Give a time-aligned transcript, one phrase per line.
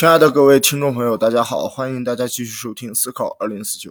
[0.00, 3.90] 亲爱的各位听众朋友，大家好，欢迎大家继续收听《思考二零四九》，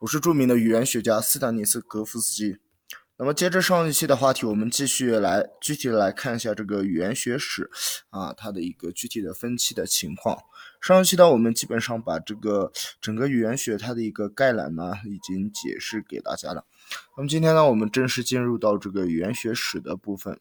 [0.00, 2.58] 我是著名的语言学家斯坦尼斯·格夫斯基。
[3.16, 7.70] 那么，接着上一期的话题，我们继续来具体来看一下这个语言学史
[8.10, 10.36] 啊，它的一个具体的分期的情况。
[10.78, 16.66] 上一期呢，我们基本上把这个整个语言学它的一个概览呢，已经解释给大家了。
[17.16, 20.38] 那么今天呢，我们正式进入到这个语言学史的部分。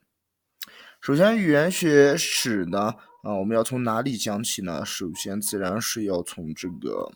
[0.99, 4.85] 首先，语言学史呢，啊，我们要从哪里讲起呢？
[4.85, 7.11] 首先，自然是要从这个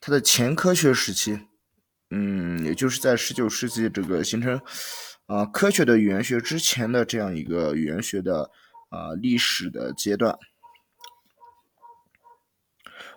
[0.00, 1.38] 它的前科学时期，
[2.10, 4.60] 嗯，也就是在十九世纪这个形成
[5.26, 8.50] 啊科学的语言学之前的这样一个语言学的
[8.88, 10.36] 啊历史的阶段。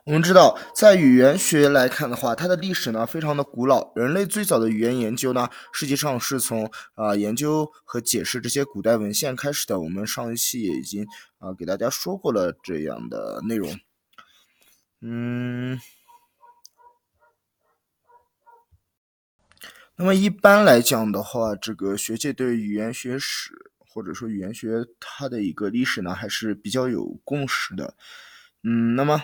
[0.03, 3.93] 我们知道，在语言学来看的话，它的历史呢非常的古老。
[3.95, 9.79] 人类最早的语言研究呢，实际上是从啊研究和解释这些古代文献开始的。
[9.79, 11.05] 我们上一期也已经
[11.37, 13.79] 啊给大家说过了这样的内容。
[15.01, 15.79] 嗯，
[19.95, 27.93] 那么一般来讲的话，这个学界对语言学史或者说语言学它的一个历史呢，还是比较有共识的。
[28.63, 29.21] 嗯，那么。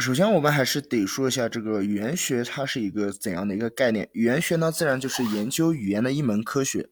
[0.00, 4.08] 首先，我们还是得说一下这个语言学，它是一个怎样的一个概念？
[4.12, 6.88] 语言学呢，自然就是研究语言的一门科学。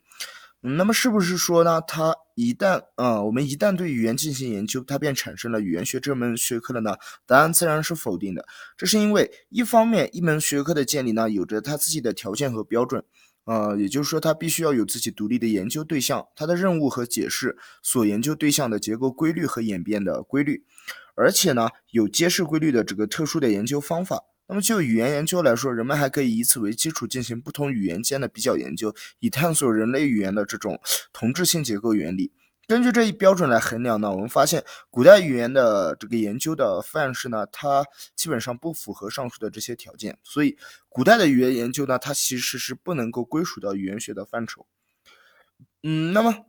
[0.62, 6.96] 嗯，那么是不是说呢，它一旦啊，我们一旦对语言进行研究，它便产生了语言学这门学科了呢？
[7.26, 8.44] 答案自然是否定的。
[8.76, 13.02] 这是因为，一方面，一门学科的建立呢，有着它自己的条件和标准，
[13.48, 20.66] 呃，也就是说，它必须要有自己独立的研究对象，它的任务和解释所研究对象的结构规律和演变的规律。
[21.14, 24.24] 而且呢，有揭示规律的这个特殊的研究方法。
[24.48, 30.78] 那么就语言研究来说，人们还可以以此为基础进行不同语言间的比较研究，以探索人类语言的这种
[31.10, 32.32] 同质性结构原理。
[32.68, 37.82] 根据这一标准来衡量呢，我们发现古代语言的这个研究的范式呢，它
[38.14, 40.18] 基本上不符合上述的这些条件。
[40.22, 40.58] 所以，
[40.90, 44.66] 古代的语言研究呢，它其实是不能够归属到语言学的范畴。
[45.82, 46.44] 嗯，那么。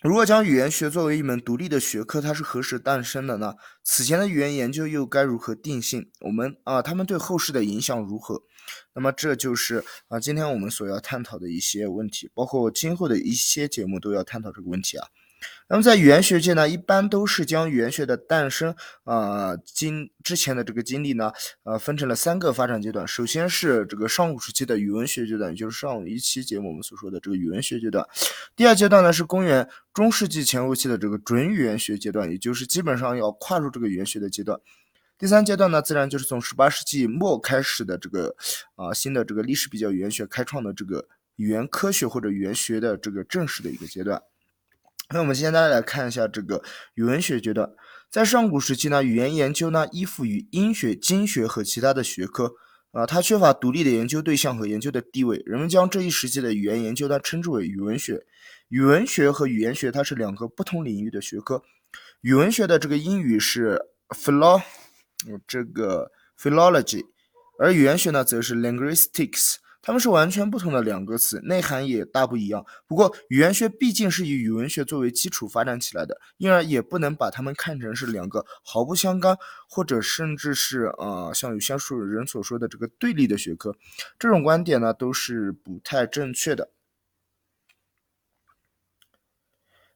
[0.00, 3.54] 如果将语言学作为一门独立的学科，它是何时诞生的呢？
[3.82, 6.08] 此前的语言研究又该如何定性？
[6.20, 8.44] 我们啊，他们对后世的影响如何？
[8.92, 15.08] 那么这就是啊，今天我们所要探讨的一些问题，包括今后的一些节目都要探讨这个问题啊。
[15.70, 18.74] 那么在语言学界呢，一般都是将语言学的诞生
[19.04, 21.30] 啊经之前的这个经历呢，
[21.62, 23.06] 呃分成了三个发展阶段。
[23.06, 28.08] 首先是这个上古时期的语文学阶段，也就是上一期节目我们所说的这个语文学阶段。
[28.56, 34.58] 第二阶段呢是公元中世纪前后期的这个准语言学阶段，也就是基本上要跨入这个语言学的阶段。
[35.18, 38.34] 第三阶段呢，自然就是从十八世纪末开始的这个
[38.76, 41.06] 啊新的这个历史比较语言学开创的这个
[41.36, 44.22] 语言科学或者语言学的这个正式的一个阶段。
[45.10, 46.62] 那我们现在来看一下这个
[46.94, 47.70] 语文学阶段，
[48.10, 52.52] 在上古时期呢，语言研究呢依附于音学、经学和其他的学科，
[52.92, 55.42] 啊，它缺乏独立的研究对象和研究的地位。
[55.46, 58.26] 人们将这一时期的语言研究呢称之为语文学。
[58.68, 61.62] 语文学和语言学它是两个不同领域的学科。
[62.20, 63.80] 语文学的这个英语是
[64.10, 64.60] philo，
[65.46, 67.06] 这个 philology，
[67.58, 69.54] 而语言学呢则是 linguistics。
[69.80, 72.66] 它们是完全不同的两个词，内涵也大不一样。
[72.86, 81.74] 不过，语言学毕竟是以语文学作为基础发展起来的，因而也不能把它们看成是两个毫不相干，或者甚至是呃，像有些
[82.10, 83.76] 人所说的这个对立的学科。
[84.18, 86.70] 这种观点呢，都是不太正确的。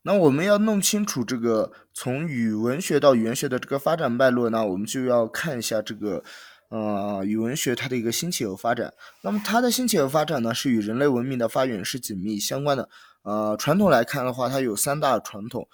[0.02, 6.24] 那我们要弄清楚这个从语文学到语言学的这个发展脉络呢，我们就要看一下这个。
[6.72, 12.88] 呃，语文学它的一个兴起和发展，那么它的兴起和发展呢，是与人类文明的发源是紧密相关的。
[13.24, 15.68] 呃，传统来看的话，它有三大传统，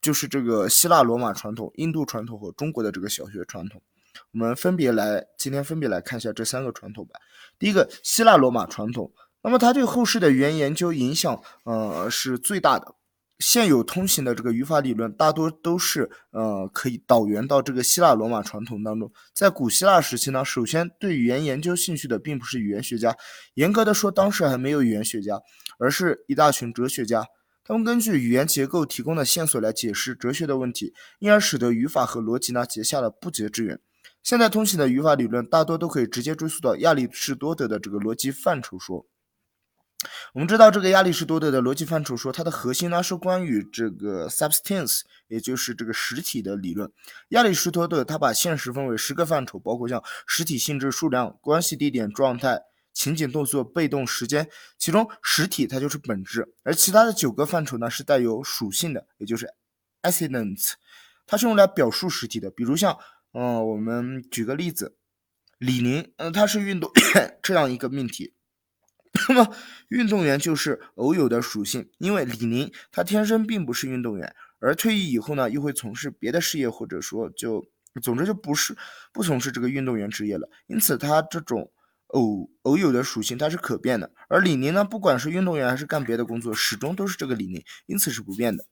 [0.00, 3.82] 就是这个希腊罗马传统、印度传统和中国的这个小学传统。
[4.30, 7.18] 我们分别来，今天分别来看一下这三个传统吧。
[7.58, 12.94] 第一个，希腊罗马传统，那么它对后世的语言研究影响，呃，是最大的。
[13.38, 19.12] 现有通行的这个语法理论大多都是呃可以导源到这个希腊罗马传统当中。
[19.34, 23.14] 在古希腊时期呢，首先对语言研究兴趣的并不是语言学家，
[23.54, 25.40] 严格的说，当时还没有语言学家，
[25.78, 27.26] 而是一大群哲学家。
[27.62, 33.78] 他们根据语言结构提供的线索来解释哲学的问题，因而使得语法和逻辑呢结下了不解之缘。
[34.22, 39.06] 现在通行的语法理论大多都可以直接追溯到亚里士多德的这个逻辑范畴说。
[40.32, 46.90] 我们知道这个亚里士多德的逻辑范畴说，它的核心呢是关于这个 substance，也就是这个实体的理论。
[47.30, 52.62] 亚里士多德他把现实分为十个范畴，包括像实体、性质、数量、关系、地点、状态、
[52.92, 54.48] 情景、动作、被动、时间。
[54.78, 59.46] 其中实体它就是本质，而其他的九个范畴呢是带有属性的，也就是
[60.02, 60.74] a c c i d e n t。
[61.26, 62.50] 它是用来表述实体的。
[62.50, 62.96] 比如像，
[63.32, 64.96] 嗯，我们举个例子，
[65.58, 66.88] 李宁，嗯，它是运动
[67.42, 68.34] 这样一个命题。
[69.28, 69.54] 那么，
[69.88, 77.66] 运动员就是偶有的属性，因为李宁他天生并不是运动员，而退役以后呢，又会从事别的事业，或者说就，
[78.02, 78.76] 总之就不是
[79.12, 80.48] 不从事这个运动员职业了。
[80.66, 81.70] 因此，他这种
[82.08, 84.10] 偶偶有的属性它是可变的。
[84.28, 88.66] 而李宁呢，不管是运动员还是干别的工作，始终都是这个李宁，因此是不变的。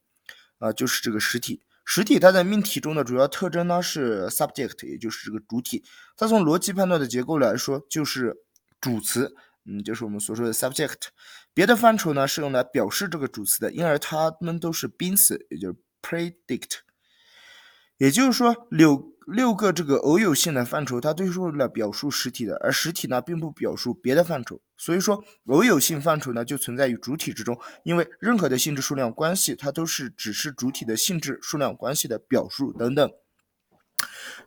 [0.59, 5.83] 啊，就是这个实体，实体它在命题中的主要特征呢是 subject，也就是这个主体。
[6.15, 8.37] 它从逻辑判断的结构来说，就是
[8.79, 9.35] 主词。
[9.67, 11.07] 嗯，就是我们所说的 subject，
[11.53, 16.79] 别的范畴呢是用来表示这个主词的，因而它们都是宾词，也就是 predict。
[17.97, 24.61] 也就是说，六六个这个偶有性的范畴，它都是用来表述实体的，而实体呢并不表述别的范畴。
[24.75, 33.09] 所以说，偶有性范畴呢就存在于主体之中，因为任何的性质数量关系，它都是只是主体的性质数量关系的表述等等。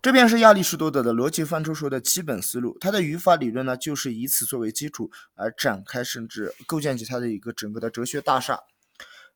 [0.00, 2.78] 这便是亚里士多德的逻辑范畴说的基本思路。
[2.78, 8.60] 他的语法理论呢，就是以此作为基础而展开，甚至构建起他的一个整个的哲学大厦。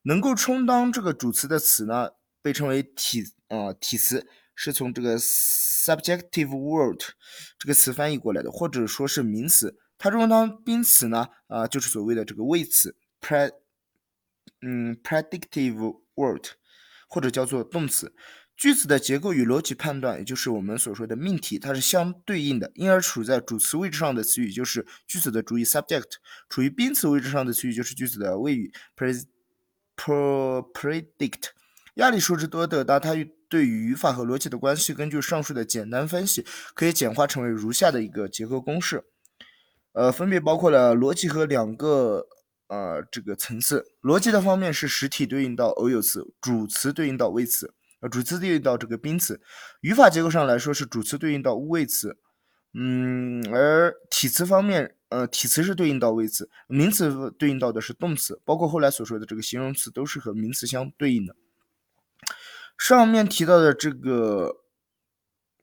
[0.03, 2.11] 能够充当这个主词的词呢，
[2.41, 7.01] 被称为体啊体词，是从这个 subjective word
[7.59, 9.77] 这个词翻译过来的，或者说是名词。
[9.99, 13.51] 它充当宾词呢，啊就是所谓的这个谓词 pre
[14.61, 16.47] 嗯 predictive word，
[17.09, 18.15] 或者叫做动词。
[18.63, 26.05] 句子的结构与逻辑判断，也就是我们所说的命题，它是相对应的，因而处在主词位置上的词语就是句子的主语 subject，
[26.49, 28.73] 处于宾词位置上的词语就是句子的谓语
[29.97, 31.47] （predict）。
[31.95, 33.17] 亚里士多德呢，他
[33.49, 39.03] 对于语法和逻辑的关系，根据上述的简单分析，可以简化成为如下的一个结构公式，
[39.91, 42.29] 呃，分别包括了逻辑和两个
[42.69, 43.87] 呃这个层次。
[44.01, 47.75] 逻辑的方面是实体对应到偶有词，主词对应到谓词。
[48.03, 49.41] 呃，主词对应到这个宾词，
[49.81, 52.19] 语法结构上来说是主词对应到谓词，
[52.75, 61.37] 嗯，而体词方面，呃，体词是对应到谓词，名词对应到的是动词，包括后来所说的这个形容词都是和名词相对应的。
[62.77, 64.57] 上面提到的这个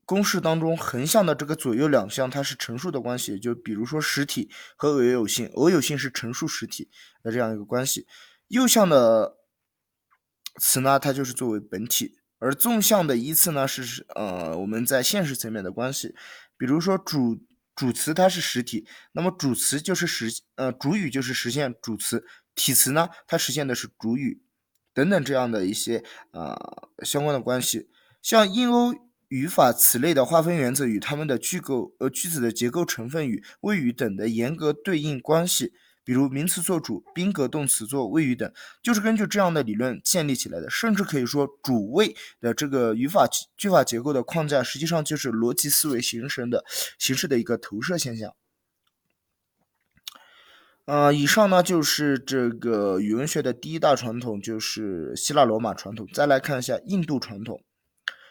[0.06, 6.90] 公式当中，横向的这个左右两项它是陈述的关系，就比如说实体和偶有性，偶有性是陈述实体
[7.22, 8.08] 的这样一个关系，
[8.48, 9.36] 右向的
[10.62, 12.18] 词呢，它就是作为本体。
[12.40, 16.16] 而纵向的依次呢是是呃我们在现实层面的关系，
[16.58, 17.40] 比如说主
[17.76, 22.26] 主词它是实体，那么主词就是实呃主语就是实现主词，
[22.56, 24.42] 体词呢它实现的是主语
[24.94, 27.90] 等等这样的一些呃相关的关系，
[28.22, 28.94] 像印欧
[29.28, 35.74] 语法此类的划分原则与它们的句构呃句子的结构成分与谓语等的严格对应关系。
[36.10, 38.52] 比如名词做主，宾格动词做谓语等，
[38.82, 40.68] 就是根据这样的理论建立起来的。
[40.68, 46.66] 甚至可以说，主谓的这个语法句法结构的框架，实际上就是逻辑思维形成的
[46.98, 48.34] 形式的一个投射现象。
[50.86, 56.08] 呃，以上呢就是这个语文学的第一大传统，就是希腊罗马传统。
[56.12, 57.64] 再来看一下印度传统，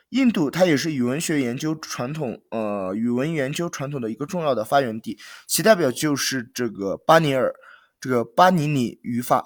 [0.09, 5.17] 印度它也是语文学研究传统，呃，语文研究传统的一个重要的发源地，
[5.47, 7.55] 其代表就是这个巴尼尔。
[8.01, 9.45] 这个巴尼尼语法，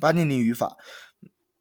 [0.00, 0.76] 巴尼尼语法，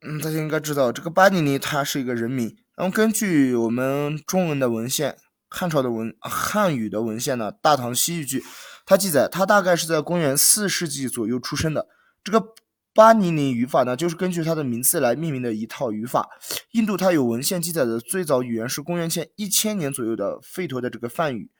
[0.01, 2.57] 嗯，大家应该知道，这个巴尼尼他是一个人名。
[2.75, 5.17] 然后根据我们中文的文献，
[5.49, 8.39] 汉朝的文汉语的文献呢，《大唐西域记》，
[8.85, 11.87] 它记载他大概是在公元四世纪左右出生的。
[12.23, 12.53] 这个
[12.93, 16.29] 巴尼尼语法呢，就是根据他的名字来命名的一套语法。
[16.71, 21.51] 印度它有文献记载的最早语言是公元前一千年左右的吠陀的这个梵语。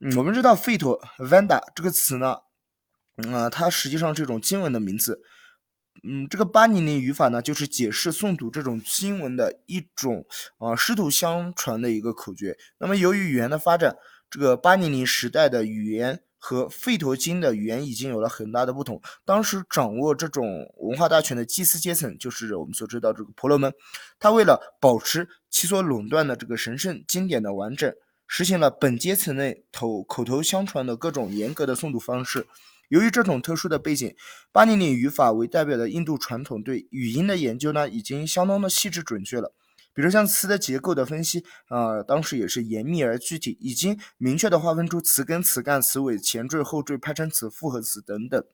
[0.00, 2.38] 嗯，我们知道吠陀 Vanda 这个词呢。
[3.16, 5.20] 啊，它实际上这种经文的名字，
[6.02, 10.24] 嗯，这个巴尼尼语法呢，就是解释诵读这种经文的一种
[10.58, 12.56] 啊师徒相传的一个口诀。
[12.78, 13.96] 那么由于语言的发展，
[14.30, 19.00] 这个巴尼尼时代的语言和吠陀经的语言已经有了很大的不同。
[19.24, 23.72] 当时掌握这种文化大权的祭司阶层，就是我们所知道这个婆罗门，
[24.18, 27.94] 他为了保持其所垄断的这个神圣经典的完整，
[28.26, 32.46] 实行了本阶层内头口头相传的各种严格的诵读方式。
[32.92, 34.14] 由于这种特殊的背景，
[34.52, 39.54] 巴尼尼语法为代表的印度传统对语音的研究呢，已经相当的细致准确了。
[39.94, 48.44] 比如像词的结构的分析，啊，当时也是严密而具体，已经明确的划分出词根、词干、词尾、前缀、后缀、派生词、复合词等等。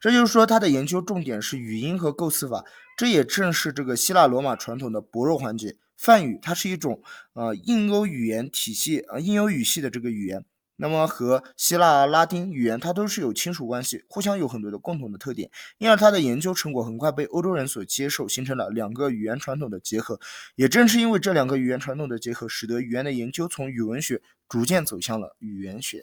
[0.00, 2.64] 这就是说，它的研究重点是语音和构词法。
[2.96, 5.76] 这也正是这个希腊罗马传统的薄弱环节。
[5.96, 7.00] 梵语它是一种
[7.34, 10.44] 呃印欧语言体系啊印欧语系的这个语言。
[10.80, 20.18] 那么和希腊拉丁语言它都是有亲属关系，互相有很多的共同的特点，因而它的研究成果很快被欧洲人所接受，形成了两个语言传统的结合。
[20.56, 26.02] 也正是因为这两个语言传统的结合，使得语言的研究从语文学逐渐走向了语言学。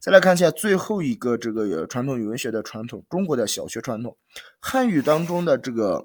[0.00, 4.16] 再来看一下最后一个这个传统语文学的传统，中国的小学传统，
[4.58, 6.04] 汉语当中的这个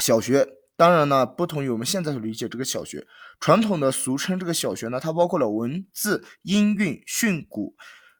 [0.00, 0.57] 小学。
[0.78, 3.04] 当然呢，不同于我们现在所理解这个小学，
[3.40, 7.74] 传统的俗称这个小学呢，它包括了文字、音韵、训诂。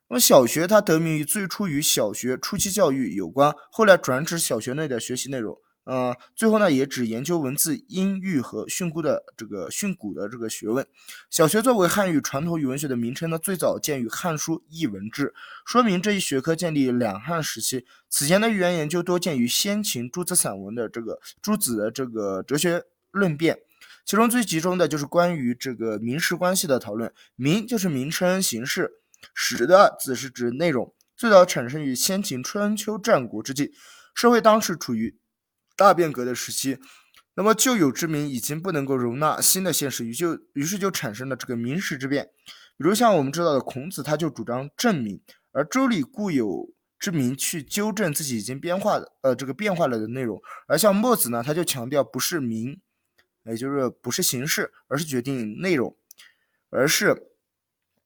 [0.09, 5.57] 那么小学它得名于最初与小学初期教育有关，后来转指小学内的学习内容。
[5.89, 10.85] 呃，最后呢，也指研究文字、音域和训诂的这个训诂的这个学问。
[11.31, 15.29] 小学作为汉语传统语文学的名称呢，最早见于《汉书·艺文志》，
[15.65, 17.87] 说明这一学科建立两汉时期。
[18.07, 23.57] 此前的语言研究多见于先秦诸子散文的这个诸子的这个哲学论辩，
[24.05, 27.11] 其中最集中的就是关于这个名实关系的讨论。
[27.35, 28.91] 名就是名称形式，
[29.33, 30.93] 实的字是指内容。
[31.17, 33.71] 最早产生于先秦春秋战国之际，
[34.13, 35.17] 社会当时处于。
[35.79, 36.77] 大变革的时期，
[37.35, 42.25] 那么旧有之名已经不能够容纳新的现实，于就于是就产生了这个名实之变。
[42.77, 45.21] 比如像我们知道的孔子，他就主张正名，
[45.53, 46.69] 而周礼固有
[46.99, 50.41] 之名去纠正自己已经变化的呃这个变化了的内容。
[50.67, 52.81] 而像墨子呢，他就强调不是名，
[53.45, 55.95] 也就是不是形式，而是决定内容，
[56.69, 57.28] 而是。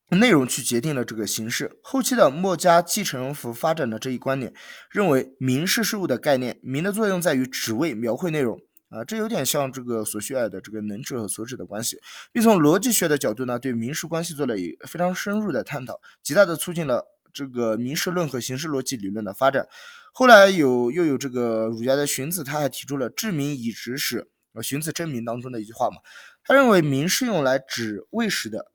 [0.10, 1.80] 内容去决定了这个形式。
[1.82, 4.54] 后期的墨家继承符发展的这一观点，
[4.92, 11.98] 认为名是事物的概念，名的作用在于只为描绘内容啊，这有点像这个所需要的这个能指和所指的关系，
[12.32, 19.68] 并从逻辑学的角度呢，对名实关系做了一非常深入的探讨，极大的促进了这个名实论和形式逻辑理论的发展。
[20.14, 25.96] 后来有又有这个儒家的荀子，他还提出了治名以直史，呃，荀子真名当中的一句话嘛，
[26.44, 28.73] 他认为名是用来指谓时的。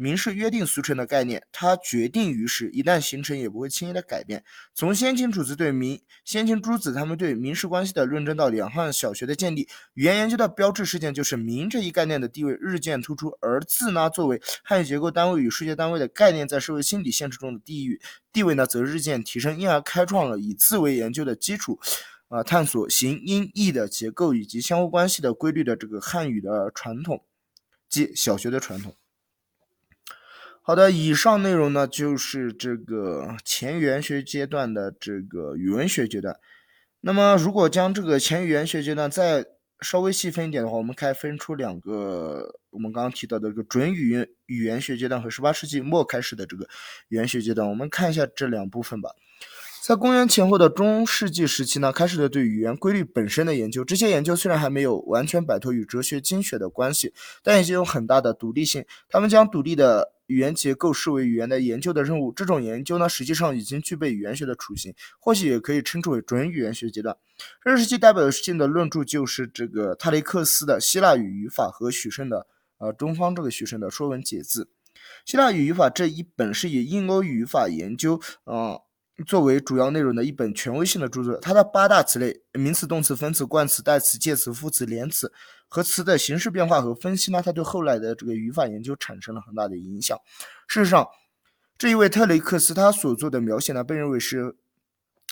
[0.00, 4.42] 民事约定俗成的概念，它决定于时，一旦形成也不会轻易的改变。
[4.74, 18.00] 从先秦诸子对民，先秦诸子他们对民事关系的论证到两汉小学的建立，语言研究的标志事件就是民这一概念的地位日渐突出，而字呢作为汉语结构单位与世界单位的概念，在社会心理现实中的地域
[18.32, 21.78] 地位呢则日渐提升，因而开创了以字为研究的基础，
[22.28, 27.22] 啊，探索形音义的结构以及相互关系的规律的这个汉语的传统，
[27.90, 28.94] 即小学的传统。
[30.70, 36.38] 好的，以上内容呢就是这个前语言学阶段的这个语文学阶段。
[37.00, 39.44] 那么，如果将这个前语言学阶段再
[39.80, 46.68] 稍微细分一点的话，我们可以分出两个我们刚刚提到的这个准语言语言学阶段和十八世纪末开始的这个
[47.08, 47.68] 语言学阶段。
[47.68, 49.10] 我们看一下这两部分吧。
[49.82, 53.84] 在公元前后的中世纪时期呢，开始了对语言规律本身的研究。
[53.84, 57.12] 这些研究虽然还没有完全摆脱与哲学经学的关系，
[57.42, 58.84] 但已经有很大的独立性。
[59.08, 67.16] 他们将独立的语言结构视为语言的研究的任务，这种研究呢，实际上已经具备语言学的雏形，或许也可以称之为准语言学阶段。
[67.64, 72.46] 这时期代表性的论著就是这个泰雷克斯的《希腊语语法》和许慎的
[72.78, 74.64] 呃中方这个许慎的《说文解字》。
[75.26, 78.78] 希腊语语法这一本是以印欧语法研究啊
[79.26, 81.36] 作为主要内容的一本权威性的著作。
[81.38, 85.32] 它的八大词类：名词、动词、分词、冠词、代词、介词、副词、连词。
[85.72, 90.18] 和词的形式变化和分析呢，它对后来的这个语法研究产生了很大的影响。
[90.66, 91.06] 事实上，
[91.78, 94.56] 这一位特雷克斯他所做的描写呢，被认为是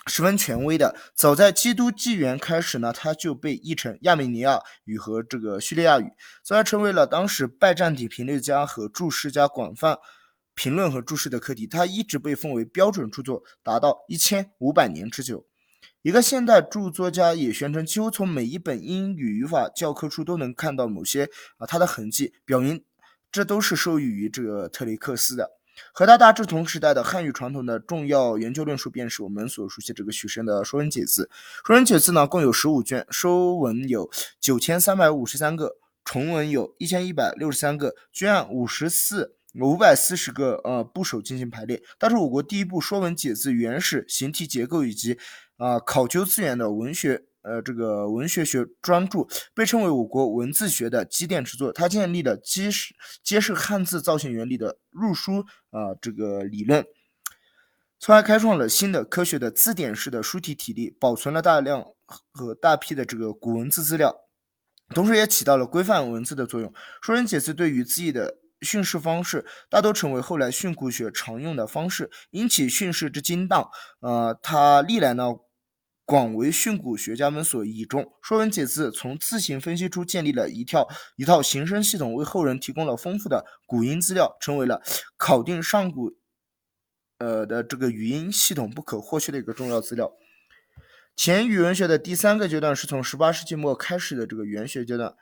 [0.06, 0.94] 十分权威的。
[1.14, 6.12] 早在基督纪元开始呢，他就被译成亚美尼亚语和这个叙利亚语，
[6.44, 9.98] 从而成为了当时拜占庭评论家和注释家广泛
[10.58, 11.68] 评论和注释的课题。
[11.68, 15.46] 它一直被奉为标准著作，达到一千五百年之久。
[16.02, 22.82] 一个现代著作家也宣称，几乎从每一本英语语法教科书都能看到某些啊他的痕迹，表明
[23.30, 25.52] 这都是受益于这个特雷克斯的。
[25.92, 31.22] 和他大致同时代的汉语传统的重要研究论述，便是我们所熟悉这个许慎的《说文解字》。
[31.66, 34.10] 《说文解字》呢，共有十五卷，收文有
[34.40, 39.37] 九千三百五十三个，重文有一千一百六十三个，卷按五十四。
[39.54, 45.18] 五百四十个呃部首进行排列，它是我国第一部《说文解字》原始形体结构以及
[45.56, 51.72] 啊考究资源的文学呃这个文学学专著，被称为我国文字学的基垫之作。
[51.72, 55.40] 它建立了揭示揭示汉字造型原理的入书
[55.70, 56.84] 啊这个理论，
[57.98, 61.84] 从而开创了新的科学的字典式的书体体例，保存了大量
[62.32, 64.14] 和大批的这个古文字资料，
[64.94, 66.70] 同时也起到了规范文字的作用。
[67.00, 73.68] 《说文解字》对于字义的训示方式大都成为后来训诂学常用的方式，因其训示之精当，
[74.00, 75.34] 呃，它历来呢
[76.04, 84.82] 广为训诂学家们所倚重，《说文解字》从字形分析出建立了一套一套形声系统，为后人提供了丰富的古音资料，成为了
[85.16, 86.16] 考定上古
[87.18, 90.12] 呃的这个语音系统不可或缺的一个重要资料。
[91.14, 95.14] 前语文学的第三个阶段是从十八世纪末开始的这个语言学阶段。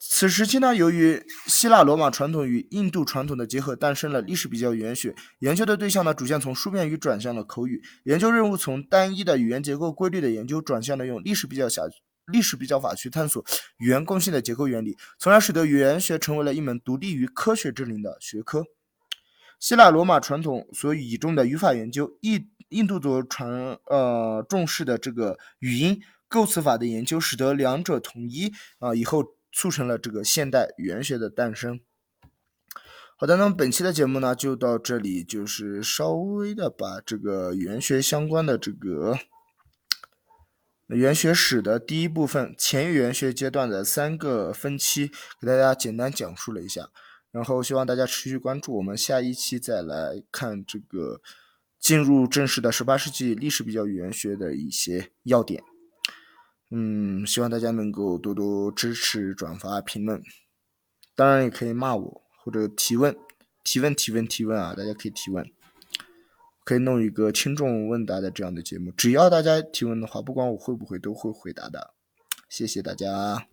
[0.00, 5.12] 此时期呢，由于希腊罗马传统与印度传统的结合，诞生了历史比较语言学。
[5.40, 7.82] 研究的对象呢，逐渐从书面语转向了口语。
[8.04, 11.82] 研究任务从单一的语言结构规律的研究，转向了用历史比较法、
[12.26, 13.44] 历史比较法去探索
[13.78, 18.64] 语言共性的结构原理，从而使得语言学成为了一门独立于科学之林的学科。
[19.58, 29.24] 希腊罗马传统所倚重的语法研究，印印度所传呃重视的这个语音构词法的研究，使得两者统一啊以后。
[29.52, 31.80] 促成了这个现代语言学的诞生。
[33.16, 39.18] 好的，那么本期的节目呢就到这里，就是稍微的把这个语言学相关的这个
[40.86, 46.90] 语言学史的第一部分前语言学阶段的三个分期给大家简单讲述了一下，
[47.32, 51.20] 然后希望大家持续关注，我们下一期再来看这个
[51.80, 55.64] 进入正式的十八世纪历史比较语言学的一些要点。
[56.70, 60.22] 嗯，希望大家能够多多支持、转发、评论，
[61.16, 63.16] 当然也可以骂我或者提问、
[63.64, 64.74] 提问、提问、提问啊！
[64.76, 65.50] 大家可以提问，
[66.64, 68.92] 可以弄一个听众问答的这样的节目。
[68.92, 71.94] 只要大家提问的话，不管我会不会，都会回答的。
[72.48, 73.48] 谢谢大家。